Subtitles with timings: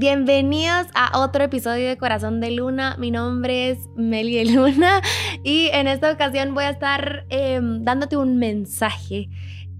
[0.00, 2.94] Bienvenidos a otro episodio de Corazón de Luna.
[3.00, 5.02] Mi nombre es Meli de Luna
[5.42, 9.28] y en esta ocasión voy a estar em, dándote un mensaje.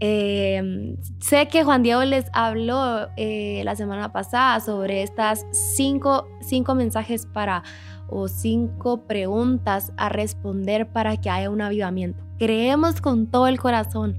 [0.00, 6.74] Em, sé que Juan Diego les habló eh, la semana pasada sobre estas cinco, cinco
[6.74, 7.62] mensajes para
[8.08, 12.24] o cinco preguntas a responder para que haya un avivamiento.
[12.40, 14.19] Creemos con todo el corazón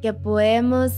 [0.00, 0.94] que podemos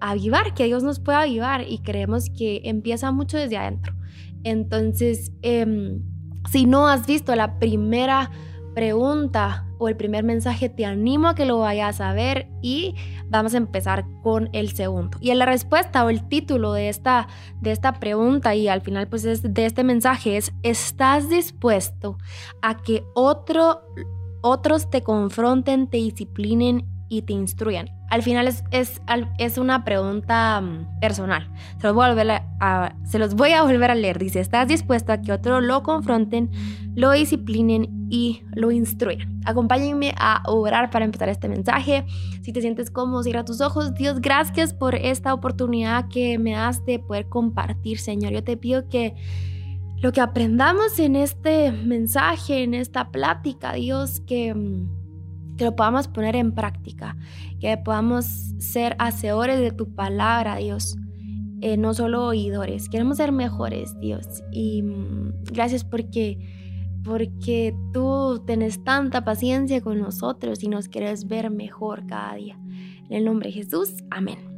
[0.00, 3.94] avivar, que Dios nos puede avivar y creemos que empieza mucho desde adentro.
[4.44, 6.02] Entonces, em,
[6.50, 8.30] si no has visto la primera
[8.74, 12.94] pregunta o el primer mensaje, te animo a que lo vayas a ver y
[13.28, 15.16] vamos a empezar con el segundo.
[15.20, 17.26] Y en la respuesta o el título de esta,
[17.60, 22.18] de esta pregunta y al final pues de este mensaje es, ¿estás dispuesto
[22.62, 23.80] a que otro,
[24.42, 27.95] otros te confronten, te disciplinen y te instruyan?
[28.08, 29.00] Al final es, es,
[29.38, 31.50] es una pregunta mm, personal.
[31.80, 34.18] Se los, voy a volver a, leer.
[34.18, 36.50] Dice, ¿estás dispuesto a que otros lo confronten,
[36.94, 39.40] lo disciplinen y lo instruyan?
[39.44, 42.04] Acompáñenme a orar para empezar este mensaje.
[42.42, 43.94] Si te sientes cómodo, cierra tus ojos.
[43.94, 48.32] Dios, gracias por esta oportunidad que me das de poder compartir, Señor.
[48.32, 49.14] Yo te pido que
[49.96, 55.06] lo que aprendamos en este mensaje, en esta plática, Dios, que mm,
[55.56, 57.16] que lo podamos poner en práctica,
[57.60, 58.26] que podamos
[58.58, 60.96] ser hacedores de tu palabra, Dios,
[61.60, 62.88] eh, no solo oidores.
[62.88, 64.42] Queremos ser mejores, Dios.
[64.52, 66.38] Y mm, gracias porque,
[67.04, 72.58] porque tú tienes tanta paciencia con nosotros y nos quieres ver mejor cada día.
[73.08, 74.55] En el nombre de Jesús, amén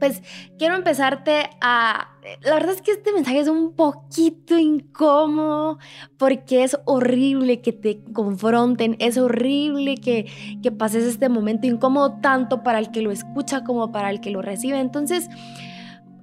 [0.00, 0.22] pues
[0.58, 2.08] quiero empezarte a...
[2.42, 5.78] La verdad es que este mensaje es un poquito incómodo
[6.16, 10.26] porque es horrible que te confronten, es horrible que,
[10.62, 14.30] que pases este momento incómodo tanto para el que lo escucha como para el que
[14.30, 14.80] lo recibe.
[14.80, 15.28] Entonces,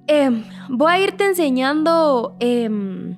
[0.06, 2.36] em, voy a irte enseñando...
[2.40, 3.16] Em,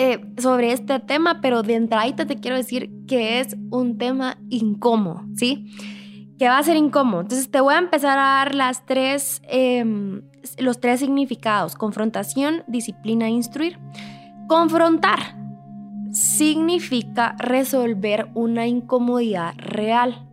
[0.00, 5.24] eh, sobre este tema, pero de entrada te quiero decir que es un tema incómodo,
[5.34, 5.72] ¿sí?
[6.38, 7.22] Que va a ser incómodo.
[7.22, 10.22] Entonces te voy a empezar a dar las tres, em,
[10.58, 11.74] los tres significados.
[11.74, 13.78] Confrontación, disciplina e instruir.
[14.46, 15.36] Confrontar
[16.12, 20.26] significa resolver una incomodidad real.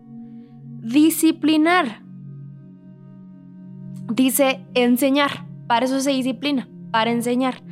[0.82, 2.02] Disciplinar
[4.14, 5.46] dice enseñar.
[5.68, 7.64] Para eso se disciplina, para enseñar.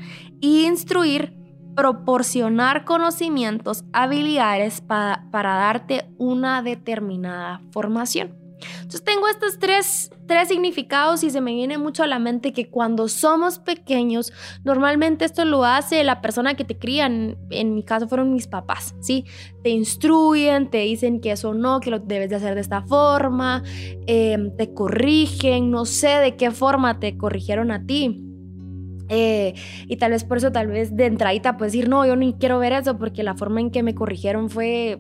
[0.42, 1.43] Y instruir
[1.76, 8.44] proporcionar conocimientos, habilidades para, para darte una determinada formación.
[8.76, 12.70] Entonces tengo estos tres, tres, significados y se me viene mucho a la mente que
[12.70, 14.32] cuando somos pequeños,
[14.64, 18.96] normalmente esto lo hace la persona que te cría, en, mi caso fueron mis papás,
[19.02, 19.26] ¿sí?
[19.64, 23.64] Te instruyen, te dicen que eso no, que lo debes de hacer de esta forma,
[24.08, 28.33] em, te corrigen, no sé de qué forma te corrigieron a ti.
[29.16, 29.54] Eh,
[29.88, 32.58] y tal vez por eso, tal vez de entradita, pues decir, no, yo ni quiero
[32.58, 34.98] ver eso porque la forma en que me corrigieron fue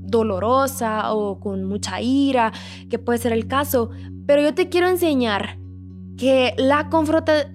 [0.00, 2.52] dolorosa o con mucha ira,
[2.90, 3.90] que puede ser el caso.
[4.26, 5.58] Pero yo te quiero enseñar
[6.16, 6.88] que la,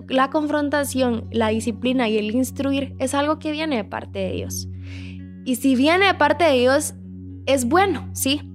[0.07, 4.69] la confrontación, la disciplina y el instruir es algo que viene de parte de Dios.
[5.43, 6.93] Y si viene de parte de Dios,
[7.45, 8.48] es bueno, ¿sí?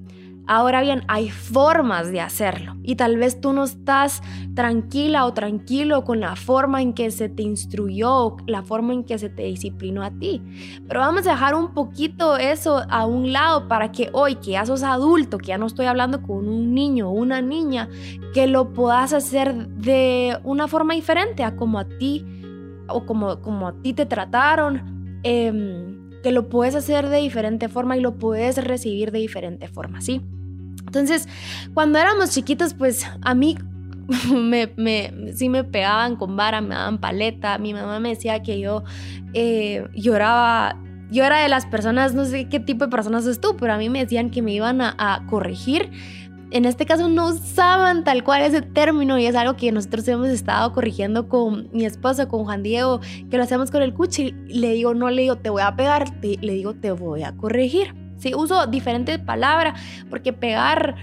[0.46, 4.22] Ahora bien, hay formas de hacerlo y tal vez tú no estás
[4.54, 9.16] tranquila o tranquilo con la forma en que se te instruyó, la forma en que
[9.18, 10.42] se te disciplinó a ti.
[10.86, 14.66] Pero vamos a dejar un poquito eso a un lado para que hoy que ya
[14.66, 17.88] sos adulto, que ya no estoy hablando con un niño o una niña,
[18.34, 22.26] que lo puedas hacer de una forma diferente a como a ti
[22.88, 25.20] o como, como a ti te trataron.
[25.22, 30.00] Em, que lo puedes hacer de diferente forma y lo puedes recibir de diferente forma,
[30.00, 30.22] ¿sí?
[30.86, 31.28] Entonces,
[31.72, 33.56] cuando éramos chiquitos, pues a mí
[34.34, 37.58] me, me, sí me pegaban con vara, me daban paleta.
[37.58, 38.84] Mi mamá me decía que yo
[39.32, 40.78] eh, lloraba.
[41.10, 43.78] Yo era de las personas, no sé qué tipo de personas es tú, pero a
[43.78, 45.90] mí me decían que me iban a, corregir.
[46.50, 50.28] En este caso no usaban tal cual ese término y es algo que nosotros hemos
[50.28, 54.32] estado corrigiendo con mi esposo, con Juan Diego, que lo hacemos con el cuchi.
[54.46, 58.03] Le digo, no le digo, te voy a pegar, le digo, te voy a corregir.
[58.24, 58.34] ¿Sí?
[58.34, 59.80] Uso diferentes palabras
[60.10, 60.96] porque pegar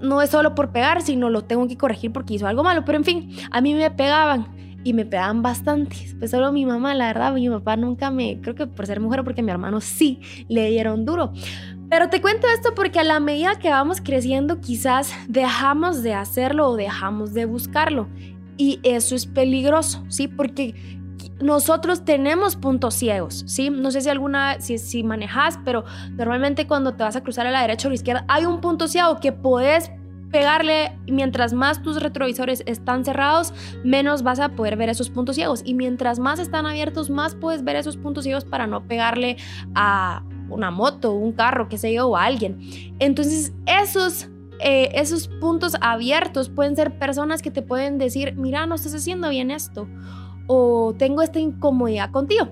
[0.00, 2.84] no es solo por pegar, sino lo tengo que corregir porque hizo algo malo.
[2.84, 4.46] Pero en fin, a mí me pegaban
[4.84, 5.96] y me pegaban bastante.
[6.18, 9.24] Pues solo mi mamá, la verdad, mi papá nunca me, creo que por ser mujer,
[9.24, 11.32] porque mi hermano sí le dieron duro.
[11.90, 16.68] Pero te cuento esto porque a la medida que vamos creciendo, quizás dejamos de hacerlo
[16.68, 18.08] o dejamos de buscarlo.
[18.56, 20.28] Y eso es peligroso, ¿sí?
[20.28, 20.74] Porque
[21.40, 23.70] nosotros tenemos puntos ciegos, ¿sí?
[23.70, 27.60] No sé si alguna, si, manejas, pero normalmente cuando te vas a cruzar a la
[27.60, 29.90] derecha o a la izquierda, hay un punto ciego que puedes
[30.30, 35.62] pegarle, mientras más tus retrovisores están cerrados, menos vas a poder ver esos puntos ciegos.
[35.64, 39.38] Y mientras más están abiertos, más puedes ver esos puntos ciegos para no pegarle
[39.74, 42.58] a una moto, un carro, qué sé yo, o a alguien.
[42.98, 44.28] Entonces, esos
[44.60, 49.28] eh, esos puntos abiertos pueden ser personas que te pueden decir, mira, no estás haciendo
[49.28, 49.86] bien esto,
[50.48, 52.48] o tengo esta incomodidad contigo.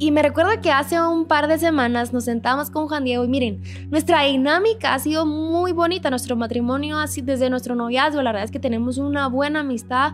[0.00, 3.28] Y me recuerdo que hace un par de semanas nos sentamos con Juan Diego y
[3.28, 8.44] miren, nuestra dinámica ha sido muy bonita, nuestro matrimonio así desde nuestro noviazgo, la verdad
[8.44, 10.12] es que tenemos una buena amistad,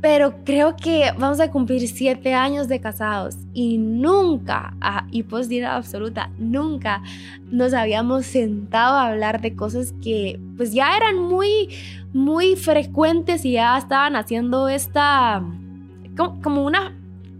[0.00, 4.74] pero creo que vamos a cumplir siete años de casados y nunca,
[5.12, 7.02] y pues absoluta, nunca
[7.50, 11.68] nos habíamos sentado a hablar de cosas que pues ya eran muy,
[12.12, 15.44] muy frecuentes y ya estaban haciendo esta,
[16.16, 16.94] como una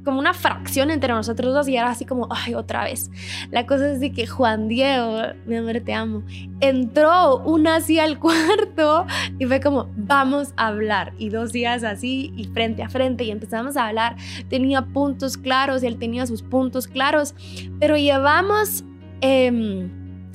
[0.06, 3.10] como una fracción entre nosotros dos y era así como, ay, otra vez.
[3.50, 6.22] La cosa es de que Juan Diego, mi amor, te amo,
[6.60, 9.04] entró una así al cuarto
[9.40, 11.12] y fue como, vamos a hablar.
[11.18, 14.14] Y dos días así y frente a frente y empezamos a hablar.
[14.48, 17.34] Tenía puntos claros y él tenía sus puntos claros,
[17.80, 18.84] pero llevamos...
[19.20, 19.90] Eh,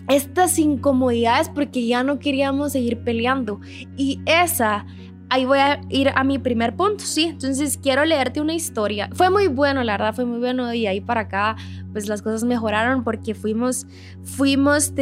[0.09, 3.61] estas incomodidades porque ya no queríamos seguir peleando.
[3.95, 4.85] Y esa
[5.31, 7.27] ahí voy a ir a mi primer punto, ¿sí?
[7.27, 9.09] Entonces quiero leerte una historia.
[9.13, 11.55] Fue muy bueno, la verdad, fue muy bueno y ahí para acá
[11.93, 13.87] pues las cosas mejoraron porque fuimos,
[14.23, 14.93] fuimos,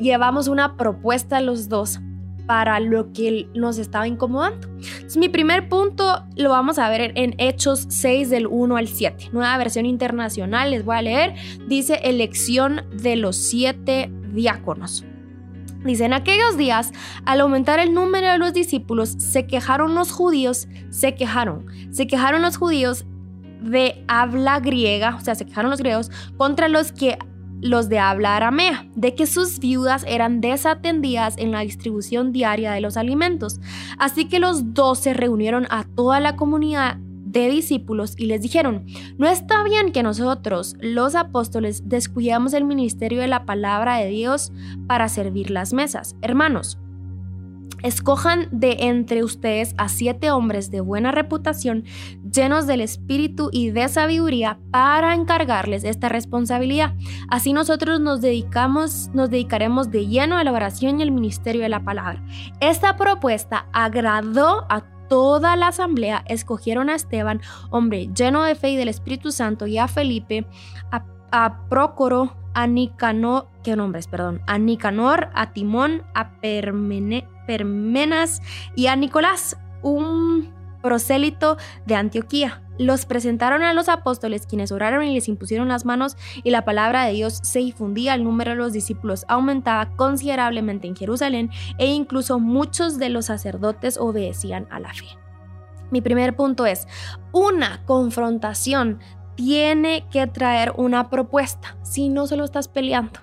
[0.00, 2.00] llevamos una propuesta los dos
[2.46, 4.68] para lo que nos estaba incomodando.
[4.76, 9.30] Entonces, mi primer punto lo vamos a ver en Hechos 6 del 1 al 7,
[9.32, 11.34] nueva versión internacional, les voy a leer,
[11.66, 15.04] dice elección de los siete diáconos.
[15.86, 16.92] Dice, en aquellos días,
[17.24, 22.42] al aumentar el número de los discípulos, se quejaron los judíos, se quejaron, se quejaron
[22.42, 23.06] los judíos
[23.60, 27.18] de habla griega, o sea, se quejaron los griegos contra los que
[27.60, 32.80] los de habla aramea, de que sus viudas eran desatendidas en la distribución diaria de
[32.80, 33.60] los alimentos.
[33.98, 36.98] Así que los dos se reunieron a toda la comunidad
[37.40, 38.86] de discípulos y les dijeron,
[39.18, 44.52] no está bien que nosotros, los apóstoles, descuidemos el ministerio de la palabra de Dios
[44.86, 46.16] para servir las mesas.
[46.22, 46.78] Hermanos,
[47.82, 51.84] Escojan de entre ustedes a siete hombres de buena reputación,
[52.32, 56.94] llenos del espíritu y de sabiduría, para encargarles esta responsabilidad.
[57.28, 61.68] Así nosotros nos dedicamos, nos dedicaremos de lleno a la oración y el ministerio de
[61.68, 62.24] la palabra.
[62.60, 68.76] Esta propuesta agradó a toda la asamblea escogieron a Esteban, hombre lleno de fe y
[68.76, 70.46] del Espíritu Santo, y a Felipe,
[70.90, 74.06] a, a Prócoro, a Nicanor, ¿qué nombres?
[74.06, 78.40] Perdón, a Nicanor, a Timón, a Permenas
[78.74, 82.62] y a Nicolás, un prosélito de Antioquía.
[82.78, 87.04] Los presentaron a los apóstoles, quienes oraron y les impusieron las manos, y la palabra
[87.04, 92.38] de Dios se difundía, el número de los discípulos aumentaba considerablemente en Jerusalén, e incluso
[92.38, 95.06] muchos de los sacerdotes obedecían a la fe.
[95.90, 96.86] Mi primer punto es,
[97.32, 99.00] una confrontación
[99.36, 103.20] tiene que traer una propuesta, si no solo estás peleando.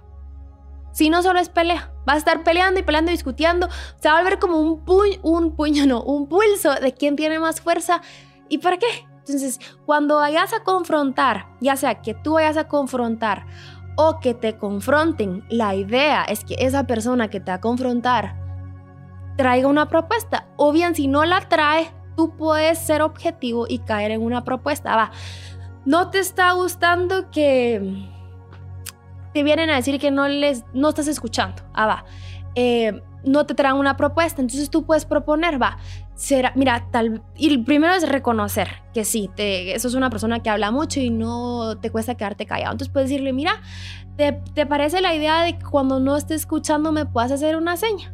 [0.94, 3.68] Si no solo es pelea, vas a estar peleando y peleando y discutiendo,
[4.00, 7.40] se va a volver como un puño, un puño no, un pulso de quién tiene
[7.40, 8.02] más fuerza
[8.48, 9.13] y para qué.
[9.26, 13.46] Entonces, cuando vayas a confrontar, ya sea que tú vayas a confrontar
[13.96, 18.36] o que te confronten, la idea es que esa persona que te va a confrontar
[19.38, 20.48] traiga una propuesta.
[20.58, 24.94] O bien, si no la trae, tú puedes ser objetivo y caer en una propuesta.
[24.96, 25.12] Va,
[25.86, 28.10] no te está gustando que
[29.34, 31.64] te vienen a decir que no les no estás escuchando.
[31.74, 32.06] Ah, va.
[32.56, 35.78] Eh, no te traen una propuesta, entonces tú puedes proponer, va,
[36.16, 40.50] será, mira, tal, y primero es reconocer que sí, te, eso es una persona que
[40.50, 43.62] habla mucho y no te cuesta quedarte callado, entonces puedes decirle, mira,
[44.16, 47.78] ¿te, te parece la idea de que cuando no esté escuchando me puedas hacer una
[47.78, 48.14] seña?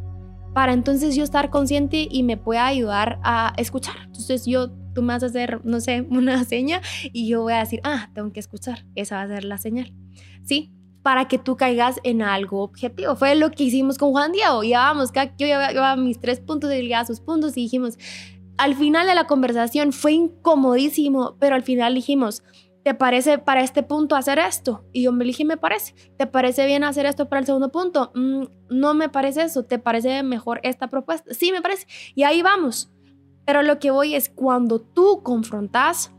[0.53, 3.95] Para entonces yo estar consciente y me pueda ayudar a escuchar.
[4.05, 7.59] Entonces yo, tú me vas a hacer, no sé, una seña y yo voy a
[7.59, 9.93] decir, ah, tengo que escuchar, esa va a ser la señal.
[10.43, 10.73] ¿Sí?
[11.09, 13.15] Para que tú caigas en algo objetivo.
[13.15, 14.63] Fue lo que hicimos con Juan Diego.
[14.63, 17.97] Ya vamos, yo llevaba mis tres puntos él sus puntos y dijimos,
[18.59, 22.43] al final de la conversación fue incomodísimo, pero al final dijimos,
[22.83, 24.85] ¿te parece para este punto hacer esto?
[24.93, 25.95] Y yo me dije, me parece.
[26.15, 28.11] ¿Te parece bien hacer esto para el segundo punto?
[28.13, 29.65] Mm, no me parece eso.
[29.65, 31.33] ¿Te parece mejor esta propuesta?
[31.33, 31.87] Sí, me parece.
[32.13, 32.91] Y ahí vamos.
[33.47, 36.13] Pero lo que voy es cuando tú confrontas,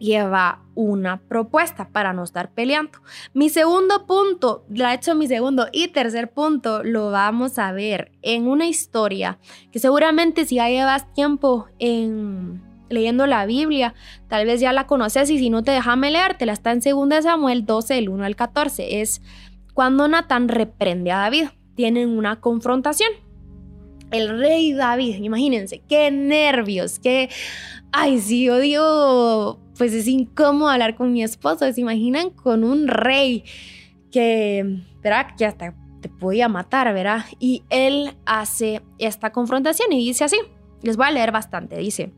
[0.00, 2.98] lleva una propuesta para no estar peleando.
[3.34, 8.48] Mi segundo punto, he hecho mi segundo y tercer punto, lo vamos a ver en
[8.48, 9.38] una historia
[9.70, 13.94] que seguramente si ya llevas tiempo en leyendo la Biblia,
[14.28, 17.64] tal vez ya la conoces y si no te déjame la está en 2 Samuel
[17.64, 19.00] 12, el 1 al 14.
[19.00, 19.22] Es
[19.74, 21.48] cuando Natán reprende a David.
[21.76, 23.10] Tienen una confrontación.
[24.10, 27.30] el rey David, imagínense, qué nervios, qué...
[27.92, 33.44] Ay, sí, odio, pues es incómodo hablar con mi esposo, se imaginan con un rey
[34.12, 35.28] que, ¿verdad?
[35.38, 37.24] Que hasta te podía matar, ¿verdad?
[37.38, 40.36] Y él hace esta confrontación y dice así,
[40.82, 42.12] les voy a leer bastante, dice,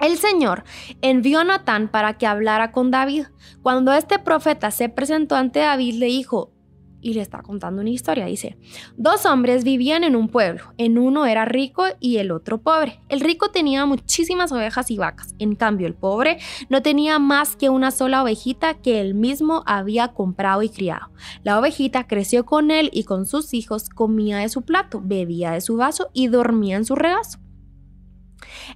[0.00, 0.64] el Señor
[1.02, 3.26] envió a Natán para que hablara con David.
[3.60, 6.52] Cuando este profeta se presentó ante David, le dijo,
[7.00, 8.26] y le está contando una historia.
[8.26, 8.56] Dice,
[8.96, 13.00] dos hombres vivían en un pueblo, en uno era rico y el otro pobre.
[13.08, 16.38] El rico tenía muchísimas ovejas y vacas, en cambio el pobre
[16.68, 21.10] no tenía más que una sola ovejita que él mismo había comprado y criado.
[21.42, 25.60] La ovejita creció con él y con sus hijos, comía de su plato, bebía de
[25.60, 27.38] su vaso y dormía en su regazo.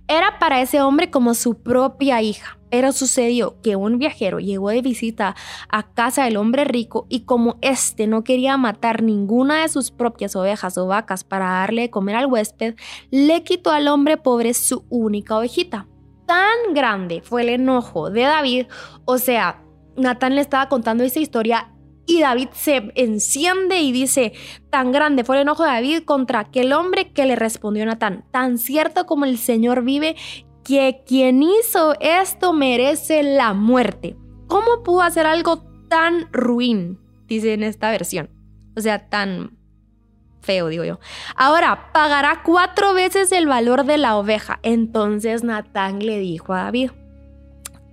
[0.09, 2.59] Era para ese hombre como su propia hija.
[2.71, 5.37] Pero sucedió que un viajero llegó de visita
[5.69, 10.37] a casa del hombre rico y como éste no quería matar ninguna de sus propias
[10.37, 12.75] ovejas o vacas para darle de comer al huésped,
[13.11, 15.87] le quitó al hombre pobre su única ovejita.
[16.25, 18.67] Tan grande fue el enojo de David,
[19.05, 19.63] o sea,
[19.97, 21.72] Natán le estaba contando esa historia
[22.07, 24.33] y David se enciende y dice,
[24.71, 28.59] tan grande fue el enojo de David contra aquel hombre que le respondió Natán, tan
[28.59, 30.17] cierto como el Señor vive,
[30.65, 34.17] que quien hizo esto merece la muerte.
[34.47, 36.99] ¿Cómo pudo hacer algo tan ruin?
[37.27, 38.31] Dice en esta versión.
[38.77, 39.59] O sea, tan
[40.41, 40.99] feo, digo yo.
[41.37, 44.59] Ahora, pagará cuatro veces el valor de la oveja.
[44.63, 46.91] Entonces Natán le dijo a David,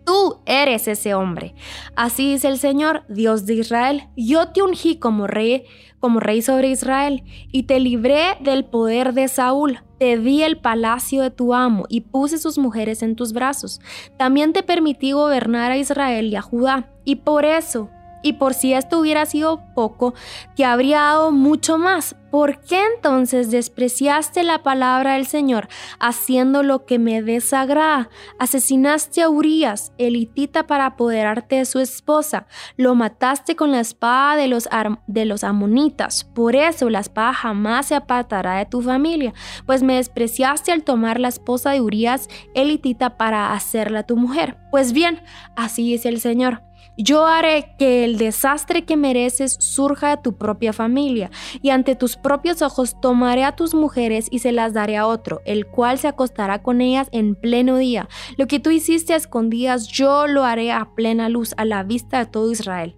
[0.10, 1.54] Tú eres ese hombre.
[1.96, 4.08] Así dice el Señor, Dios de Israel.
[4.18, 5.66] Yo te ungí como rey,
[6.00, 9.84] como rey sobre Israel, y te libré del poder de Saúl.
[10.00, 13.82] Te di el palacio de tu amo y puse sus mujeres en tus brazos.
[14.18, 16.90] También te permití gobernar a Israel y a Judá.
[17.06, 20.14] Y por eso y por si esto hubiera sido poco,
[20.56, 22.16] te habría dado mucho más.
[22.32, 25.68] ¿Por qué entonces despreciaste la palabra del Señor,
[26.00, 28.10] haciendo lo que me desagrada?
[28.38, 32.46] Asesinaste a Urias, elitita, para apoderarte de su esposa.
[32.78, 34.70] Lo mataste con la espada de los,
[35.08, 36.24] de amonitas.
[36.24, 39.34] Por eso la espada jamás se apartará de tu familia,
[39.66, 44.58] pues me despreciaste al tomar la esposa de Urias, elitita, para hacerla tu mujer.
[44.70, 45.22] Pues bien,
[45.56, 46.69] así dice el Señor
[47.04, 52.18] yo haré que el desastre que mereces surja de tu propia familia, y ante tus
[52.18, 56.08] propios ojos tomaré a tus mujeres y se las daré a otro, el cual se
[56.08, 58.10] acostará con ellas en pleno día.
[58.38, 62.20] Lo que tú hiciste a escondidas, yo lo haré a plena luz, a la vista
[62.20, 62.96] de todo Israel.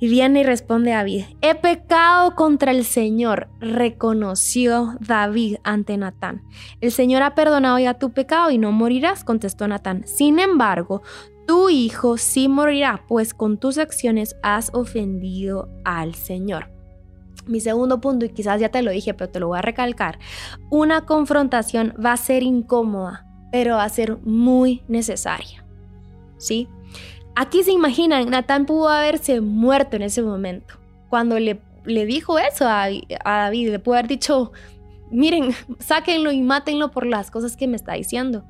[0.00, 6.44] Y viene y responde David, he pecado contra el Señor, reconoció David ante Natán.
[6.80, 10.06] El Señor ha perdonado ya tu pecado y no morirás, contestó Natán.
[10.06, 11.02] Sin embargo,
[11.48, 16.68] tu hijo sí morirá, pues con tus acciones has ofendido al Señor.
[17.46, 20.18] Mi segundo punto, y quizás ya te lo dije, pero te lo voy a recalcar,
[20.68, 25.64] una confrontación va a ser incómoda, pero va a ser muy necesaria.
[26.36, 26.68] ¿Sí?
[27.34, 30.74] Aquí se imaginan, Natán pudo haberse muerto en ese momento.
[31.08, 32.90] Cuando le, le dijo eso a,
[33.24, 34.52] David, le pudo haber dicho,
[35.10, 38.44] miren, sáquenlo y mátenlo por las cosas que me está diciendo.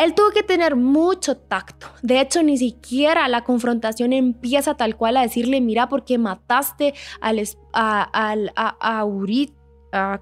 [0.00, 1.86] Él tuvo que tener mucho tacto.
[2.02, 7.42] De hecho, ni siquiera la confrontación empieza tal cual a decirle, mira, porque mataste al,
[7.74, 9.52] a, a, Uri,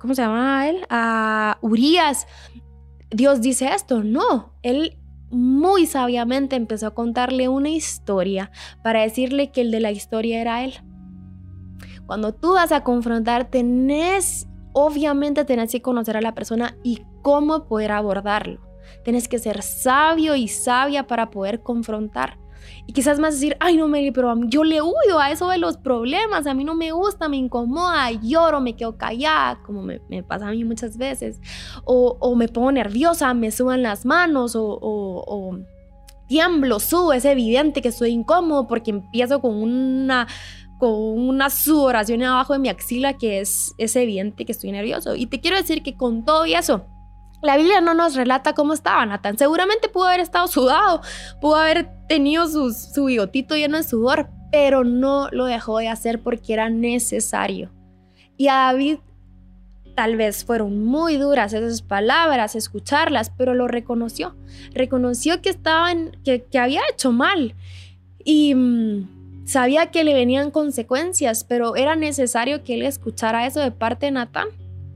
[0.01, 0.85] ¿cómo se llama él?
[0.91, 2.27] A Urias.
[3.11, 4.03] Dios dice esto.
[4.03, 4.99] No, él
[5.31, 8.51] muy sabiamente empezó a contarle una historia
[8.83, 10.75] para decirle que el de la historia era él.
[12.07, 17.69] Cuando tú vas a confrontar, tenés, obviamente tenés que conocer a la persona y cómo
[17.69, 18.68] poder abordarlo.
[19.09, 22.37] Tienes que ser sabio y sabia para poder confrontar.
[22.87, 25.79] Y quizás más decir, ay no, Mary, pero yo le huyo a eso de los
[25.79, 30.49] problemas, a mí no me gusta, me incomoda, lloro, me quedo callada, como me, pasa
[30.49, 31.41] a mí muchas veces.
[31.87, 35.59] O, me pongo nerviosa, me suban las manos, o, o
[36.27, 40.29] tiemblo, subo, es evidente que estoy incómodo porque empiezo con una
[40.79, 45.17] con una sudoración abajo de mi axila que es, es evidente que estoy nervioso.
[45.17, 46.85] Y te quiero decir que con todo y eso,
[47.43, 49.39] la Biblia no nos relata cómo estaba Natán.
[49.39, 51.03] Seguramente pudo haber estado sudado,
[51.41, 56.21] pudo haber tenido su, su bigotito lleno de sudor, pero no lo dejó de hacer
[56.23, 57.71] porque era necesario.
[58.37, 58.99] Y a David
[59.95, 64.37] tal vez fueron muy duras esas palabras, escucharlas, pero lo reconoció.
[64.73, 67.57] Reconoció que, estaban, que, que había hecho mal
[68.25, 73.73] y mm, sabía que le venían consecuencias, pero era necesario que él escuchara eso de
[73.73, 74.49] parte de Natán.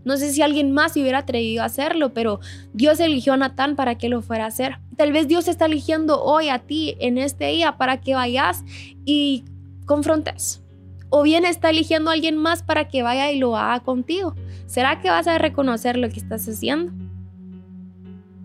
[0.05, 2.41] No sé si alguien más se hubiera atrevido a hacerlo, pero
[2.73, 4.79] Dios eligió a Natán para que lo fuera a hacer.
[4.97, 8.65] Tal vez Dios está eligiendo hoy a ti en este día para que vayas
[9.05, 9.45] y
[9.87, 10.63] confrontes.
[11.09, 14.35] ¿O bien está eligiendo a alguien más para que vaya y lo haga contigo?
[14.67, 16.93] ¿Será que vas a reconocer lo que estás haciendo?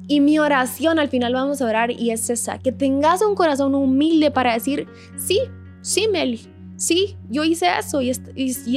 [0.08, 3.76] Y mi oración al final vamos a orar y es esa, que tengas un corazón
[3.76, 4.88] humilde para decir,
[5.18, 5.40] sí,
[5.82, 6.48] sí, Meli,
[6.78, 8.10] sí, yo hice eso y,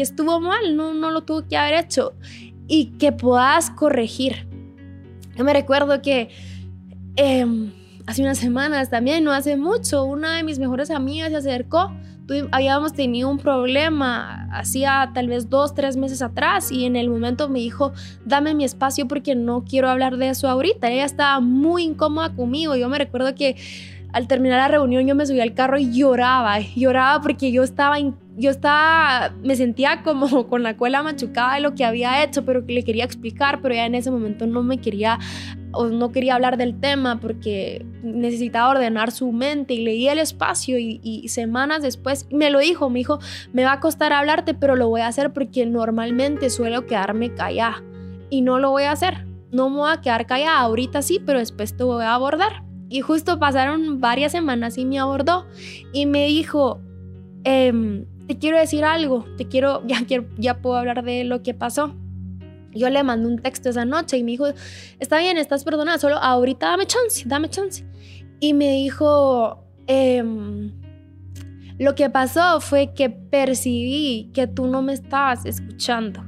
[0.00, 2.14] estuvo mal, no, no lo tuve que haber hecho.
[2.70, 4.46] Y que puedas corregir.
[5.36, 6.28] Yo me recuerdo que
[7.16, 7.72] em,
[8.06, 11.90] hace unas semanas también, no hace mucho, una de mis mejores amigas se acercó
[12.50, 17.48] habíamos tenido un problema hacía tal vez dos, tres meses atrás y en el momento
[17.48, 17.92] me dijo,
[18.24, 20.90] dame mi espacio porque no quiero hablar de eso ahorita.
[20.90, 22.76] Ella estaba muy incómoda conmigo.
[22.76, 23.56] Yo me recuerdo que
[24.12, 27.96] al terminar la reunión yo me subí al carro y lloraba, lloraba porque yo estaba,
[28.40, 32.64] yo estaba, me sentía como con la cola machucada de lo que había hecho, pero
[32.64, 35.18] que le quería explicar, pero ya en ese momento no me quería
[35.72, 40.78] o no quería hablar del tema porque necesitaba ordenar su mente y leí el espacio
[40.78, 43.20] y, semanas después me lo dijo, me dijo,
[43.52, 47.84] me va a costar hablarte, pero lo voy a hacer porque normalmente suelo quedarme callada
[48.30, 49.26] y no lo voy a hacer.
[49.52, 52.62] No me voy a quedar callada, ahorita sí, pero después te voy a abordar.
[52.88, 55.46] Y justo pasaron varias semanas y me abordó
[55.92, 56.80] y me dijo,
[57.44, 60.06] em, te quiero decir algo, te quiero, ya,
[60.38, 61.96] ya puedo hablar de lo que pasó.
[62.72, 64.46] Yo le mandé un texto esa noche y me dijo,
[65.00, 67.84] está bien, estás perdonada, solo ahorita dame chance, dame chance.
[68.38, 70.70] Y me dijo, em,
[71.76, 76.22] lo que pasó fue que percibí que tú no me estabas escuchando.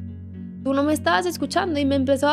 [0.62, 2.28] Tú no me estabas escuchando y me empezó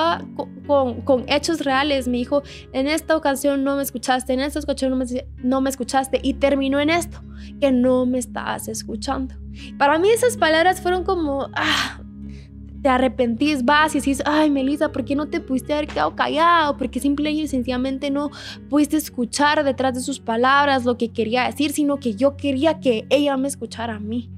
[0.67, 2.07] con, con, hechos reales.
[2.07, 2.43] Me dijo,
[2.73, 5.05] en esta ocasión no me escuchaste, en esta ocasión no me,
[5.43, 6.19] no me escuchaste.
[6.21, 7.21] Y terminó en esto,
[7.59, 9.35] que no me estabas escuchando.
[9.77, 12.01] Para mí esas palabras fueron como, ah,
[12.81, 16.77] te arrepentís, vas y decís, ay, Melissa, ¿por qué no te pudiste haber quedado callado?
[16.77, 18.29] ¿Por qué simple y sencillamente no
[18.69, 23.05] pudiste escuchar detrás de sus palabras lo que quería decir, sino que yo quería que
[23.09, 24.29] ella me escuchara a mí?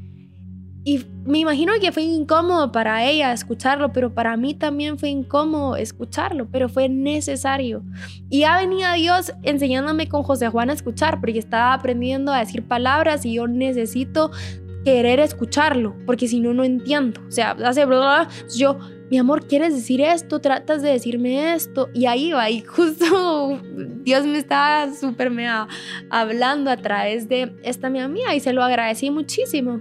[0.83, 5.75] Y me imagino que fue incómodo para ella escucharlo, pero para mí también fue incómodo
[5.75, 7.83] escucharlo, pero fue necesario.
[8.29, 12.63] Y ya venía Dios enseñándome con José Juan a escuchar, porque estaba aprendiendo a decir
[12.63, 14.31] palabras y yo necesito
[14.83, 17.21] querer escucharlo, porque si no, no entiendo.
[17.27, 18.27] O sea, hace bla,
[18.57, 18.79] yo,
[19.11, 20.39] mi amor, ¿quieres decir esto?
[20.39, 21.89] Tratas de decirme esto.
[21.93, 23.61] Y ahí va, y justo
[24.03, 25.31] Dios me estaba súper
[26.09, 29.79] hablando a través de esta mi amiga y se lo agradecí muchísimo.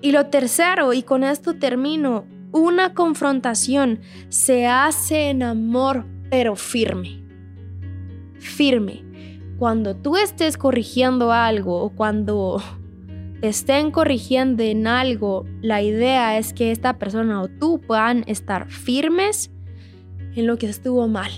[0.00, 7.22] Y lo tercero, y con esto termino, una confrontación se hace en amor, pero firme.
[8.38, 9.04] Firme.
[9.58, 12.62] Cuando tú estés corrigiendo algo o cuando
[13.42, 19.50] estén corrigiendo en algo, la idea es que esta persona o tú puedan estar firmes
[20.34, 21.30] en lo que estuvo mal,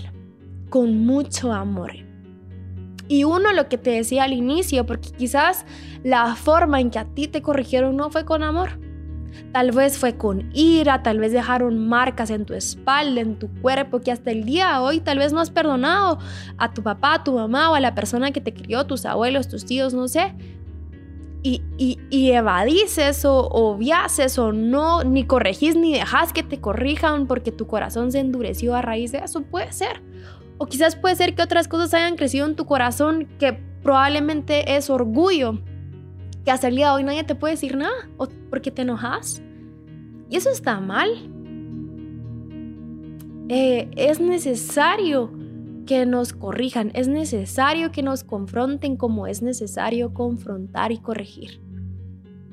[0.69, 2.06] con mucho amor.
[3.07, 5.65] Y uno lo que te decía al inicio, porque quizás
[6.03, 8.79] la forma en que a ti te corrigieron no fue con amor.
[9.51, 14.01] Tal vez fue con ira, tal vez dejaron marcas en tu espalda, en tu cuerpo,
[14.01, 16.17] que hasta el día de hoy tal vez no has perdonado
[16.57, 19.47] a tu papá, a tu mamá o a la persona que te crió, tus abuelos,
[19.47, 20.33] tus tíos, no sé,
[21.43, 27.27] y, y, y, evadís eso, obvias eso, no, ni corregís ni dejas que te corrijan
[27.27, 30.01] porque tu corazón se endureció a raíz de eso, puede ser.
[30.57, 34.89] O quizás puede ser que otras cosas hayan crecido en tu corazón que probablemente es
[34.89, 35.59] orgullo,
[36.43, 39.41] que hasta el día de hoy nadie te puede decir nada, o porque te enojas.
[40.29, 41.09] Y eso está mal.
[43.49, 45.31] Eh, es necesario
[45.85, 51.61] que nos corrijan, es necesario que nos confronten como es necesario confrontar y corregir.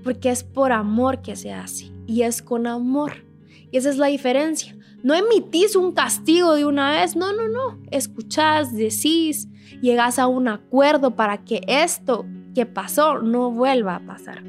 [0.05, 3.25] Porque es por amor que se hace y es con amor.
[3.73, 4.77] Y esa es la diferencia.
[5.05, 7.79] No emitís un castigo de una vez, no, no, no.
[7.91, 9.49] Escuchás, decís,
[9.83, 14.43] llegas a un acuerdo para que esto que pasó no vuelva a pasar.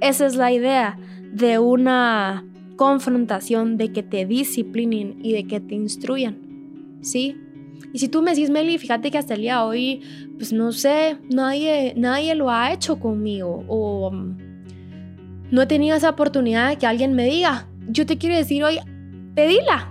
[0.00, 0.96] Esa es la idea
[1.32, 6.38] de una confrontación, de que te disciplinen y de que te instruyan.
[7.02, 7.36] ¿Sí?
[7.92, 10.00] Y si tú me decís, Meli, fíjate que hasta el día de hoy,
[10.36, 14.12] pues no sé, nadie, nadie lo ha hecho conmigo o
[15.50, 18.78] no he tenido esa oportunidad de que alguien me diga, yo te quiero decir hoy,
[19.38, 19.88] pedila.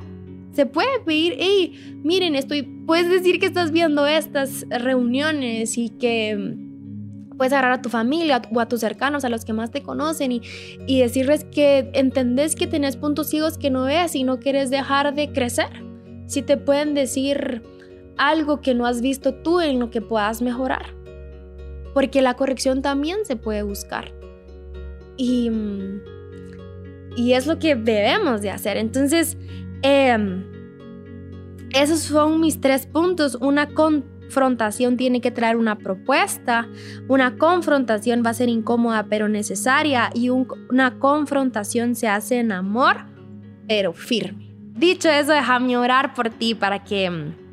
[0.51, 6.35] Se puede pedir, hey, miren, estoy, puedes decir que estás viendo estas reuniones y que
[6.35, 9.83] mm, puedes agarrar a tu familia o a tus cercanos, a los que más te
[9.83, 10.41] conocen y,
[10.85, 15.15] y decirles que entendés que tenés puntos ciegos que no ves y no quieres dejar
[15.15, 15.69] de crecer.
[16.25, 17.63] Si te pueden decir,
[18.17, 20.93] algo que no has visto tú en lo que puedas mejorar.
[21.93, 24.11] Porque la corrección también se puede buscar.
[25.15, 25.49] Y,
[27.17, 28.77] y es lo que debemos de hacer.
[28.77, 29.37] Entonces,
[29.81, 30.45] em,
[31.73, 33.35] esos son mis tres puntos.
[33.41, 36.69] Una confrontación tiene que traer una propuesta,
[37.07, 42.97] una confrontación va a ser incómoda pero necesaria y una confrontación se hace en amor
[43.67, 44.55] pero firme.
[44.75, 47.46] Dicho eso, déjame orar por ti para que mm,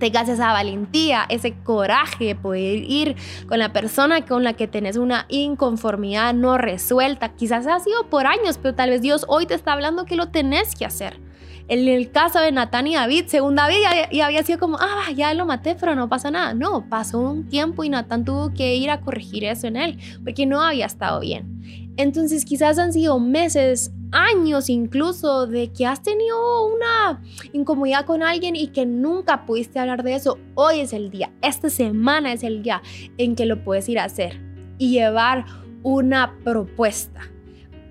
[0.00, 3.14] tengas esa valentía, ese coraje de poder ir
[3.46, 7.28] con la persona con la que tenés una inconformidad no resuelta.
[7.28, 10.30] Quizás ha sido por años, pero tal vez Dios hoy te está hablando que lo
[10.30, 11.20] tenés que hacer.
[11.68, 13.76] En el caso de Natán y David, según David
[14.10, 16.52] ya, había sido como, ah, ya lo maté, pero no pasa nada.
[16.52, 20.46] No, pasó un tiempo y Natán tuvo que ir a corregir eso en él, porque
[20.46, 21.92] no había estado bien.
[21.96, 28.56] Entonces quizás han sido meses, años incluso de que has tenido una incomodidad con alguien
[28.56, 30.38] y que nunca pudiste hablar de eso.
[30.54, 32.82] Hoy es el día, esta semana es el día
[33.18, 34.40] en que lo puedes ir a hacer
[34.78, 35.46] y llevar
[35.82, 37.20] una propuesta.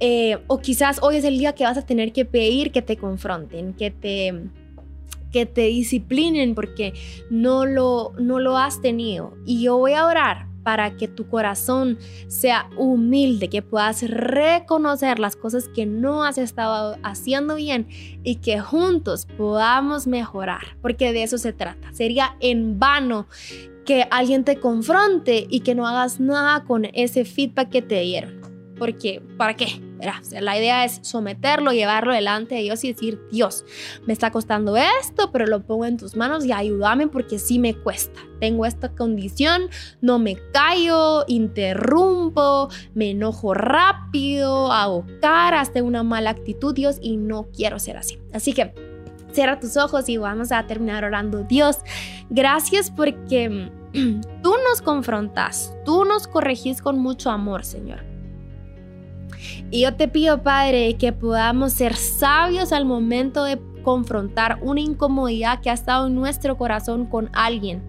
[0.02, 2.96] Eh, o quizás hoy es el día que vas a tener que pedir que te
[2.96, 4.50] confronten, que te,
[5.32, 6.94] que te disciplinen porque
[7.30, 9.34] no lo, no lo has tenido.
[9.46, 15.36] Y yo voy a orar para que tu corazón sea humilde, que puedas reconocer las
[15.36, 17.88] cosas que no has estado haciendo bien
[18.24, 21.92] y que juntos podamos mejorar, porque de eso se trata.
[21.92, 23.26] Sería en vano
[23.84, 28.40] que alguien te confronte y que no hagas nada con ese feedback que te dieron.
[28.78, 29.82] Porque, ¿para qué?
[30.40, 33.66] La idea es someterlo, llevarlo delante de Dios y decir, Dios,
[34.06, 37.74] me está costando esto, pero lo pongo en tus manos y ayúdame porque sí me
[37.74, 38.20] cuesta.
[38.40, 39.70] Tengo esta condición,
[40.02, 47.48] no me callo, interrumpo, me enojo rápido, hago caras, una mala actitud, Dios, y no
[47.56, 48.20] quiero ser así.
[48.34, 48.74] Así que
[49.32, 51.44] cierra tus ojos y vamos a terminar orando.
[51.44, 51.78] Dios,
[52.30, 58.09] gracias porque tú nos confrontas, tú nos corregís con mucho amor, Señor.
[59.72, 65.62] Y yo te pido, Padre, que podamos ser sabios al momento de confrontar una incomodidad
[65.62, 67.82] que ha estado en nuestro corazón con alguien.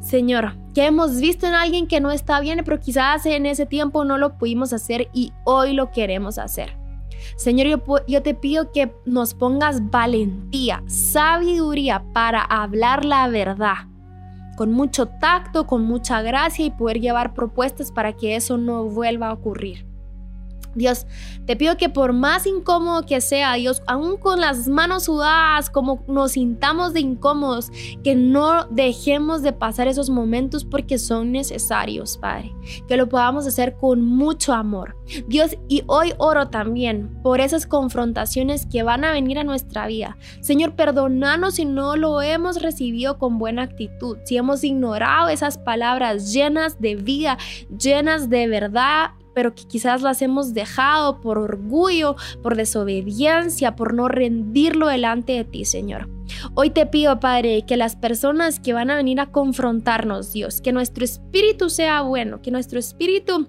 [0.00, 4.04] Señor, que hemos visto en alguien que no está bien, pero quizás en ese tiempo
[4.04, 6.76] no lo pudimos hacer y hoy lo queremos hacer.
[7.36, 13.86] Señor, yo, yo, te pido que nos pongas valentía, sabiduría para hablar la verdad,
[14.56, 19.28] con mucho tacto, con mucha gracia y poder llevar propuestas para que eso no vuelva
[19.28, 19.91] a ocurrir.
[20.74, 21.06] Dios,
[21.46, 26.04] te pido que por más incómodo que sea, Dios, aún con las manos sudadas, como
[26.08, 27.70] nos sintamos de incómodos,
[28.02, 32.54] que no dejemos de pasar esos momentos porque son necesarios, Padre.
[32.88, 34.96] Que lo podamos hacer con mucho amor.
[35.28, 40.16] Dios, y hoy oro también por esas confrontaciones que van a venir a nuestra vida.
[40.40, 46.32] Señor, perdónanos si no lo hemos recibido con buena actitud, si hemos ignorado esas palabras
[46.32, 47.38] llenas de vida,
[47.76, 54.08] llenas de verdad pero que quizás las hemos dejado por orgullo, por desobediencia, por no
[54.08, 56.08] rendirlo delante de ti, Señor.
[56.54, 60.72] Hoy te pido, Padre, que las personas que van a venir a confrontarnos, Dios, que
[60.72, 63.48] nuestro espíritu sea bueno, que nuestro espíritu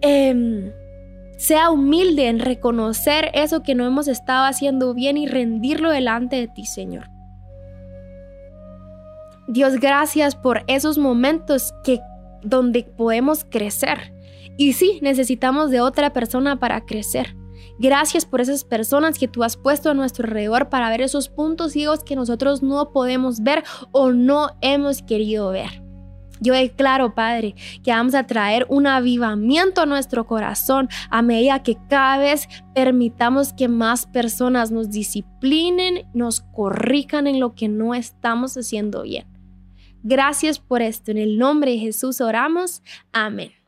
[0.00, 0.72] em,
[1.36, 6.48] sea humilde en reconocer eso que no hemos estado haciendo bien y rendirlo delante de
[6.48, 7.08] ti, Señor.
[9.48, 11.98] Dios, gracias por esos momentos que
[12.42, 14.12] donde podemos crecer.
[14.56, 17.36] Y sí, necesitamos de otra persona para crecer.
[17.78, 21.72] Gracias por esas personas que tú has puesto a nuestro alrededor para ver esos puntos
[21.72, 25.82] ciegos que nosotros no podemos ver o no hemos querido ver.
[26.40, 31.76] Yo declaro, Padre, que vamos a traer un avivamiento a nuestro corazón a medida que
[31.88, 38.56] cada vez permitamos que más personas nos disciplinen, nos corrijan en lo que no estamos
[38.56, 39.26] haciendo bien.
[40.02, 41.10] Gracias por esto.
[41.10, 42.82] En el nombre de Jesús oramos.
[43.12, 43.59] Amén.